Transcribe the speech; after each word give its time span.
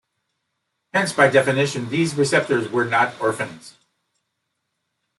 Hence 0.95 1.13
by 1.13 1.29
definition, 1.29 1.89
these 1.89 2.15
receptors 2.15 2.71
were 2.71 2.85
not 2.85 3.13
orphans. 3.21 3.77